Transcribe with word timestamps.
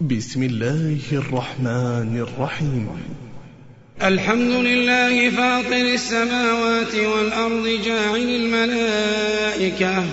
بسم 0.00 0.42
الله 0.42 1.00
الرحمن 1.12 2.26
الرحيم. 2.28 2.88
الحمد 4.02 4.50
لله 4.50 5.30
فاطر 5.30 5.94
السماوات 5.94 6.94
والأرض 6.94 7.80
جاعل 7.84 8.28
الملائكة 8.28 10.04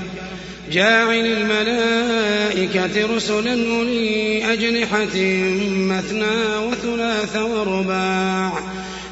جاعل 0.71 1.25
الملائكة 1.25 3.15
رسلا 3.15 3.51
أولي 3.51 4.53
أجنحة 4.53 5.15
مثنى 5.91 6.57
وثلاث 6.67 7.35
ورباع. 7.35 8.62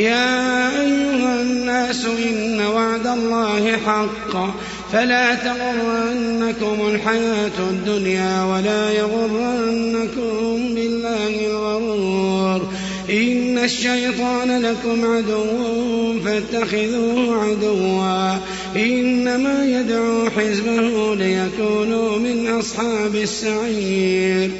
يا 0.00 0.68
أيها 0.80 1.42
الناس 1.42 2.04
إن 2.04 2.60
وعد 2.60 3.06
الله 3.06 3.76
حق. 3.86 4.54
فلا 4.92 5.34
تغرنكم 5.34 6.88
الحياة 6.94 7.70
الدنيا 7.70 8.44
ولا 8.44 8.90
يغرنكم 8.90 10.74
بالله 10.74 11.46
الغرور. 11.46 12.68
إن 13.10 13.58
الشيطان 13.58 14.62
لكم 14.62 15.04
عدو 15.04 16.20
فاتخذوه 16.24 17.44
عدوا. 17.44 18.36
إنما 18.76 19.64
يدعو 19.64 20.30
حزبه 20.30 21.14
ليكونوا 21.14 22.18
من 22.18 22.48
أصحاب 22.58 23.14
السعير. 23.14 24.50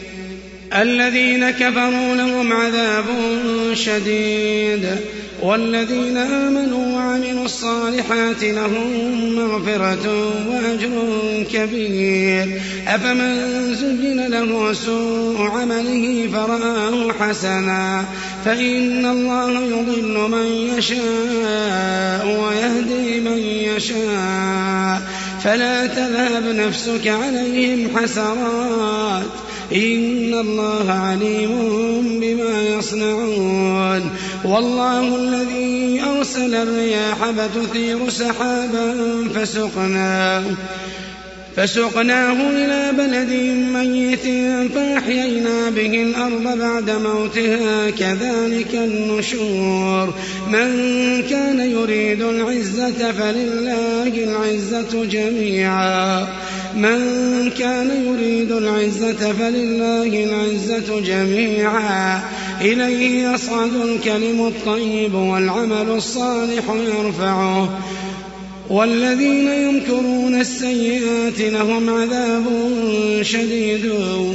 الذين 0.74 1.50
كفروا 1.50 2.14
لهم 2.14 2.52
عذاب 2.52 3.04
شديد 3.74 4.86
والذين 5.42 6.16
آمنوا 6.16 6.96
وعملوا 6.96 7.44
الصالحات 7.44 8.44
لهم 8.44 9.34
مغفرة 9.36 10.32
وأجر 10.48 10.90
كبير. 11.52 12.60
أفمن 12.88 13.74
زين 13.74 14.26
له 14.26 14.72
سوء 14.72 15.42
عمله 15.42 16.28
فرآه 16.32 17.12
حسنا 17.12 18.04
فإن 18.44 19.06
الله 19.06 19.50
يضل 19.50 20.28
من 20.30 20.46
يشاء 20.78 22.26
ويهدي 22.26 23.20
من 23.20 23.38
يشاء. 23.38 25.02
فلا 25.44 25.86
تذهب 25.86 26.44
نفسك 26.44 27.08
عليهم 27.08 27.88
حسرات. 27.96 29.26
إن 29.72 30.34
الله 30.34 30.92
عليم 30.92 31.50
بما 32.20 32.62
يصنعون. 32.78 34.10
والله 34.44 35.16
الذي 35.16 36.00
أرسل 36.16 36.54
الرياح 36.54 37.30
فتثير 37.30 38.10
سحابا 38.10 38.94
فسقناه 39.34 40.42
فسقناه 41.56 42.50
إلى 42.50 42.92
بلد 42.98 43.30
ميت 43.72 44.24
فأحيينا 44.74 45.70
به 45.70 46.02
الأرض 46.02 46.58
بعد 46.58 46.90
موتها. 46.90 47.90
كذلك 47.90 48.74
النشور. 48.74 50.14
من 50.48 50.70
كان 51.22 51.60
يريد 51.60 52.22
العزة 52.22 53.12
فلله 53.12 54.06
العزة 54.06 55.04
جميعا. 55.04 56.26
من 56.76 57.50
كان 57.58 57.90
يريد 58.06 58.52
العزة 58.52 59.32
فلله 59.32 60.24
العزة 60.24 61.00
جميعا. 61.00 62.20
إليه 62.60 63.32
يصعد 63.32 63.74
الكلم 63.74 64.46
الطيب 64.46 65.14
والعمل 65.14 65.90
الصالح 65.90 66.64
يرفعه. 66.98 67.78
والذين 68.70 69.48
يمكرون 69.48 70.40
السيئات 70.40 71.40
لهم 71.40 71.90
عذاب 71.90 72.44
شديد 73.22 73.92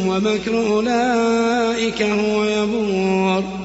ومكر 0.07 0.67
أولئك 0.67 2.01
هو 2.01 2.43
يبور. 2.43 3.64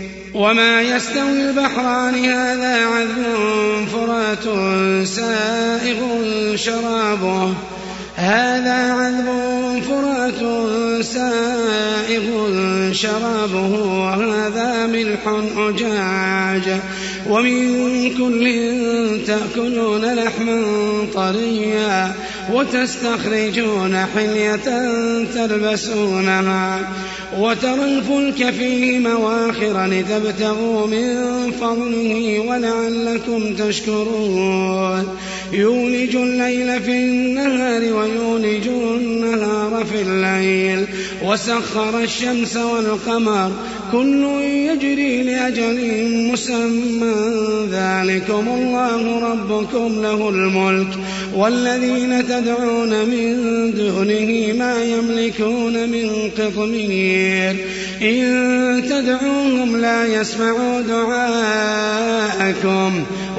وما 0.33 0.81
يستوي 0.81 1.49
البحران 1.49 2.25
هذا 2.25 2.85
عذب 2.85 3.87
فرات 3.93 4.43
سائغ 5.07 5.97
شرابه. 6.55 7.53
هذا 8.15 8.93
عذب 8.93 9.27
فرات 9.89 10.41
سائغ 11.05 12.23
شرابه 12.93 13.83
وهذا 13.83 14.87
ملح 14.87 15.19
أجاج. 15.57 16.79
ومن 17.29 18.09
كل 18.17 18.45
تأكلون 19.27 20.13
لحما 20.13 20.63
طريا 21.13 22.13
وتستخرجون 22.53 24.05
حلية 24.15 24.55
تلبسونها. 25.35 26.79
وترى 27.37 27.85
الفلك 27.85 28.49
فيه 28.49 28.99
مواخر 28.99 29.85
لتبتغوا 29.85 30.87
من 30.87 31.51
فضله 31.51 32.39
ولعلكم 32.39 33.55
تشكرون. 33.55 35.17
يولج 35.53 36.15
الليل 36.15 36.81
في 36.81 36.91
النهار 36.91 37.81
ويولج 37.81 38.20
وسخر 41.31 41.99
الشمس 41.99 42.57
والقمر 42.57 43.51
كل 43.91 44.23
يجري 44.41 45.23
لأجل 45.23 46.05
مسمى. 46.31 47.13
ذلكم 47.71 48.47
الله 48.47 49.31
ربكم 49.31 50.01
له 50.01 50.29
الملك. 50.29 50.87
والذين 51.35 52.27
تدعون 52.27 53.05
من 53.05 53.33
دونه 53.73 54.53
ما 54.57 54.83
يملكون 54.83 55.89
من 55.89 56.31
قطمير. 56.37 57.55
إن 58.01 58.83
تدعوهم 58.89 59.77
لا 59.77 60.05
يسمعوا 60.05 60.81
دعاءكم. 60.81 62.23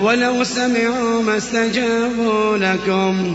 ولو 0.02 0.44
سمعوا 0.44 1.22
ما 1.22 1.36
استجابوا 1.36 2.56
لكم. 2.56 3.34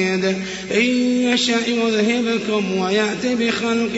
إن 0.75 0.85
يشأ 1.33 1.67
يذهبكم 1.67 2.77
ويأت 2.77 3.25
بخلق 3.25 3.91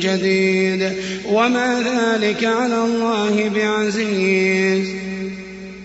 جديد. 0.00 0.92
وما 1.28 1.82
ذلك 1.82 2.44
على 2.44 2.76
الله 2.76 3.50
بعزيز. 3.54 4.88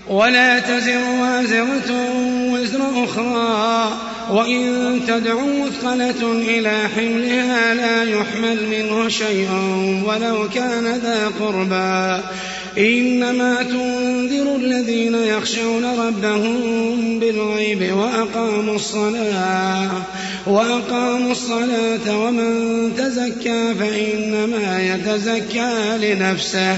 ولا 0.09 0.59
تزر 0.59 1.01
وازرة 1.21 2.11
وزر 2.53 3.03
أخرى. 3.03 3.97
وإن 4.31 4.99
تدع 5.07 5.33
مثقلة 5.33 6.31
إلى 6.31 6.89
حملها 6.95 7.73
لا 7.73 8.03
يحمل 8.03 8.57
منه 8.71 9.09
شيء 9.09 9.49
ولو 10.05 10.49
كان 10.55 10.99
ذا 11.03 11.31
قربى. 11.39 12.23
إنما 12.77 13.63
تنذر 13.63 14.55
الذين 14.55 15.15
يخشون 15.15 15.85
ربهم 15.85 17.19
بالغيب 17.19 17.93
وأقاموا 17.93 18.75
الصلاة 18.75 19.91
وأقاموا 20.47 21.31
الصلاة 21.31 22.17
ومن 22.17 22.91
تزكى 22.97 23.75
فإنما 23.79 24.81
يتزكى 24.93 25.97
لنفسه. 25.97 26.77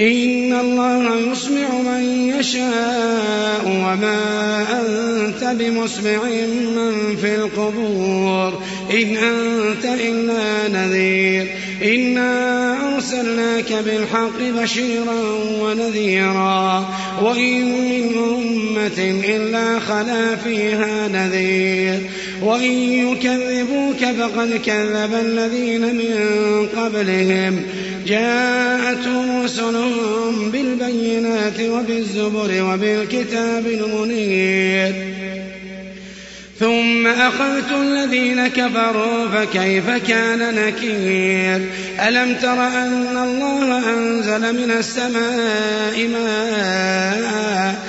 إن 0.00 0.52
الله 0.60 1.32
يسمع 1.32 1.68
من 1.70 2.28
يشاء 2.38 3.64
وما 3.66 4.64
أنت 4.80 5.44
بمسمع 5.44 6.24
من 6.76 7.16
في 7.20 7.34
القبور 7.34 8.62
إن 8.90 9.16
أنت 9.16 9.84
إلا 9.84 10.68
نذير 10.68 11.46
إنا 11.82 12.94
أرسلناك 12.94 13.72
بالحق 13.72 14.40
بشيرا 14.40 15.20
ونذيرا 15.60 16.88
وإن 17.22 17.64
من 17.64 18.18
أمة 18.18 19.22
إلا 19.28 19.78
خلا 19.80 20.36
فيها 20.36 21.08
نذير 21.08 22.00
وإن 22.42 22.72
يكذبوك 22.72 24.04
فقد 24.20 24.60
كذب 24.66 25.14
الذين 25.14 25.80
من 25.80 26.16
قبلهم. 26.76 27.62
جاءتهم 28.06 29.42
رسلهم 29.44 30.50
بالبينات 30.50 31.60
وبالزبر 31.60 32.62
وبالكتاب 32.62 33.66
المنير. 33.66 34.94
ثم 36.60 37.06
أخذت 37.06 37.72
الذين 37.80 38.48
كفروا 38.48 39.28
فكيف 39.28 39.90
كان 40.08 40.54
نكير؟ 40.54 41.60
ألم 42.08 42.34
تر 42.34 42.66
أن 42.66 43.16
الله 43.16 43.94
أنزل 43.94 44.40
من 44.40 44.70
السماء 44.70 46.08
ماء 46.08 47.88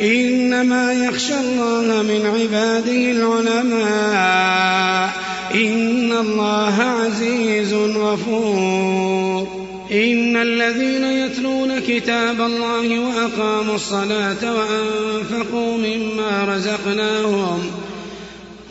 إنما 0.00 0.92
يخشى 0.92 1.40
الله 1.40 2.02
من 2.02 2.26
عباده 2.26 3.12
العلماء. 3.12 5.10
إن 5.54 6.12
الله 6.12 6.82
عزيز 6.82 7.74
غفور. 7.74 9.62
إن 9.92 10.36
الذين 10.36 11.04
يتلون 11.04 11.78
كتاب 11.78 12.40
الله 12.40 12.98
وأقاموا 12.98 13.74
الصلاة 13.74 14.54
وأنفقوا 14.54 15.78
مما 15.78 16.54
رزقناهم 16.56 17.70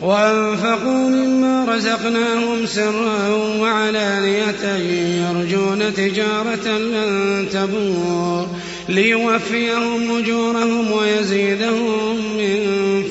وأنفقوا 0.02 1.08
مما 1.08 1.64
رزقناهم 1.74 2.66
سرا 2.66 3.28
وعلانية 3.60 4.76
يرجون 5.28 5.94
تجارة 5.94 6.78
لن 6.78 7.46
تبور 7.52 8.46
ليوفيهم 8.88 10.18
أجورهم 10.18 10.92
ويزيدهم 10.92 12.16
من 12.36 12.62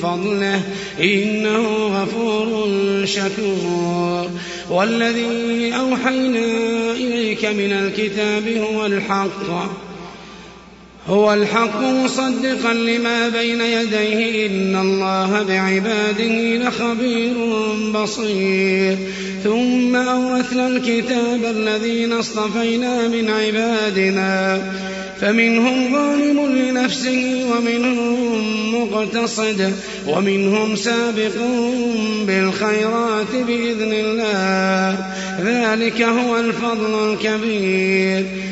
فضله. 0.02 0.60
إنه 1.00 1.86
غفور 1.86 2.70
شكور. 3.04 4.30
والذي 4.70 5.74
أوحينا 5.78 6.44
إليك 6.92 7.44
من 7.44 7.72
الكتاب 7.72 8.48
هو 8.48 8.86
الحق. 8.86 9.91
هو 11.08 11.34
الحق 11.34 11.80
مصدقا 11.80 12.72
لما 12.72 13.28
بين 13.28 13.60
يديه. 13.60 14.46
إن 14.46 14.76
الله 14.76 15.42
بعباده 15.42 16.56
لخبير 16.56 17.34
بصير. 17.94 18.96
ثم 19.44 19.96
أورثنا 19.96 20.66
الكتاب 20.66 21.44
الذين 21.44 22.12
اصطفينا 22.12 23.08
من 23.08 23.30
عبادنا. 23.30 24.62
فمنهم 25.20 25.92
ظالم 25.92 26.46
لنفسه 26.46 27.46
ومنهم 27.50 28.74
مقتصد. 28.74 29.72
ومنهم 30.08 30.76
سابق 30.76 31.34
بالخيرات 32.26 33.34
بإذن 33.46 33.92
الله. 33.92 34.98
ذلك 35.44 36.02
هو 36.02 36.36
الفضل 36.36 37.12
الكبير. 37.12 38.51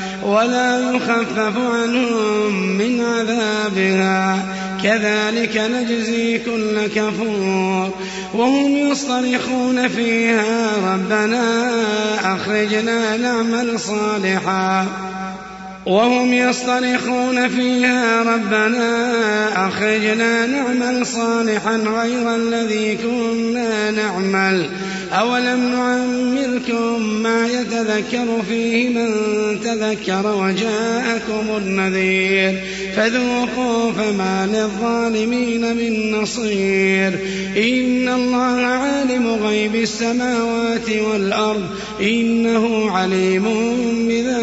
ولا 0.23 0.95
يخفف 0.95 1.57
عنهم 1.57 2.53
من 2.77 3.01
عذابها. 3.01 4.39
كذلك 4.83 5.57
نجزي 5.57 6.37
كل 6.37 6.87
كفور. 6.95 7.89
وهم 8.33 8.77
يصطرخون 8.77 9.87
فيها 9.87 10.67
ربنا 10.93 11.69
أخرجنا 12.35 13.17
نعمل 13.17 13.79
صالحا. 13.79 14.87
وهم 15.85 16.33
يصطرخون 16.33 17.47
فيها 17.47 18.23
ربنا 18.23 19.67
أخرجنا 19.67 20.45
نعمل 20.45 21.05
صالحا 21.05 21.77
غير 21.77 22.35
الذي 22.35 22.97
كنا 23.03 23.91
نعمل. 23.91 24.69
أولم 25.11 25.71
نعمركم 25.71 27.03
ما 27.23 27.47
يتذكر 27.47 28.25
فيه 28.49 28.89
من 28.89 29.11
تذكر 29.63 30.35
وجاءكم 30.35 31.57
النذير. 31.57 32.59
فذوقوا 32.95 33.91
فما 33.91 34.49
للظالمين 34.53 35.75
من 35.77 36.11
نصير. 36.11 37.19
إن 37.57 38.09
الله 38.09 38.65
عالم 38.65 39.27
غيب 39.27 39.75
السماوات 39.75 40.89
والأرض. 41.11 41.65
إنه 42.01 42.91
عليم 42.91 43.43
بذات 44.07 44.30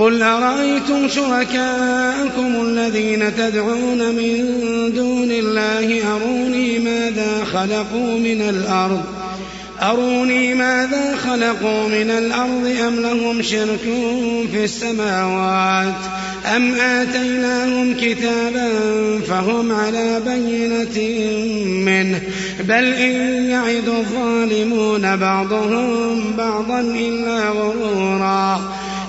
قل 0.00 0.22
أرأيتم 0.22 1.08
شركاءكم 1.08 2.62
الذين 2.62 3.36
تدعون 3.36 4.14
من 4.14 4.44
دون 4.94 5.30
الله 5.30 6.16
أروني 6.16 6.78
ماذا 6.78 7.44
خلقوا 7.44 8.18
من 8.18 8.42
الأرض؟ 8.42 9.02
أروني 9.82 10.54
ماذا 10.54 11.16
خلقوا 11.16 11.88
من 11.88 12.10
الأرض 12.10 12.76
أم 12.88 13.00
لهم 13.00 13.42
شرك 13.42 13.80
في 14.52 14.64
السماوات؟ 14.64 15.94
أم 16.56 16.74
آتيناهم 16.74 17.94
كتابا 17.94 18.68
فهم 19.28 19.72
على 19.72 20.20
بينة 20.26 21.08
منه؟ 21.90 22.20
بل 22.60 22.84
إن 22.84 23.50
يعد 23.50 23.88
الظالمون 23.88 25.16
بعضهم 25.16 26.32
بعضا 26.36 26.80
إلا 26.80 27.48
غرورا. 27.48 28.79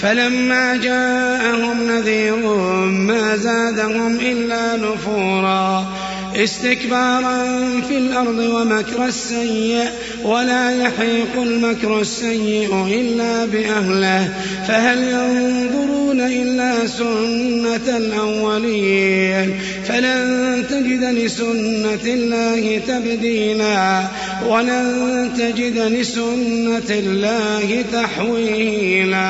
فلما 0.00 0.76
جاءهم 0.76 1.90
نذير 1.90 2.36
ما 2.86 3.36
زادهم 3.36 4.20
إلا 4.20 4.76
نفورا. 4.76 5.86
استكبارا 6.36 7.44
في 7.88 7.98
الأرض 7.98 8.38
ومكر 8.38 9.06
السيء 9.06 9.88
ولا 10.22 10.70
يحيق 10.70 11.42
المكر 11.42 12.00
السيء 12.00 12.86
إلا 12.86 13.44
بأهله. 13.44 14.34
فهل 14.68 15.02
ينظرون 15.02 16.20
إلا 16.20 16.86
سنة 16.86 17.96
الأولين؟ 17.96 19.60
فلن 19.88 20.64
تجد 20.70 21.04
لسنة 21.04 22.04
الله 22.04 22.80
تبديلا 22.88 24.04
ولن 24.48 25.30
تجد 25.38 25.78
لسنة 25.78 26.90
الله 26.90 27.84
تحويلا. 27.92 29.24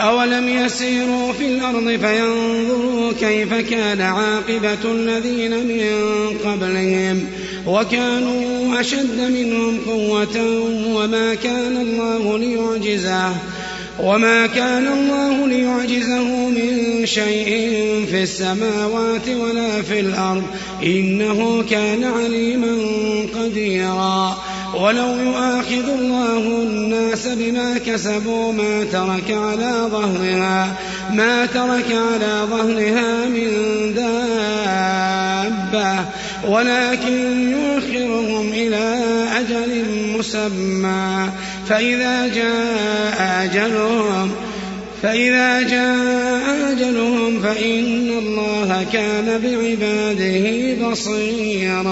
أولم 0.00 0.48
يسيروا 0.48 1.32
في 1.32 1.46
الأرض 1.46 1.88
فينظروا 1.88 3.12
كيف 3.20 3.54
كان 3.54 4.00
عاقبة 4.00 4.92
الذين 4.92 5.66
من 5.66 5.84
قبلهم 6.44 7.26
وكانوا 7.66 8.80
أشد 8.80 9.20
منهم 9.20 9.80
قوة 9.86 10.36
وما 10.86 11.34
كان 11.34 11.76
الله 11.76 12.38
ليعجزه. 12.38 13.32
وما 14.02 14.46
كان 14.46 14.86
الله 14.86 15.46
ليعجزه 15.46 16.48
من 16.48 17.06
شيء 17.06 17.48
في 18.10 18.22
السماوات 18.22 19.28
ولا 19.28 19.82
في 19.82 20.00
الأرض 20.00 20.44
إنه 20.82 21.64
كان 21.70 22.04
عليما 22.04 22.76
قديرا. 23.34 24.36
ولو 24.74 25.16
يؤاخذ 25.16 25.88
الله 25.98 26.62
الناس 26.62 27.28
بما 27.28 27.78
كسبوا 27.78 28.52
ما 28.52 28.84
ترك 28.84 29.30
على 29.30 29.88
ظهرها 29.90 30.76
ما 31.12 31.46
ترك 31.46 31.92
على 31.92 32.46
ظهرها 32.50 33.28
من 33.28 33.50
دابة 33.94 35.20
ولكن 36.48 37.50
يؤخرهم 37.50 38.48
إلى 38.52 39.04
أجل 39.38 39.84
مسمى. 40.18 41.28
فإذا 41.70 42.28
جاء 42.34 43.44
أجلهم 43.44 44.30
فإذا 45.02 45.62
جاء 45.62 46.72
أجلهم 46.72 47.40
فإن 47.40 48.10
الله 48.18 48.86
كان 48.92 49.40
بعباده 49.42 50.74
بصيرا. 50.88 51.90